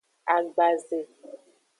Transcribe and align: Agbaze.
Agbaze. 0.35 0.99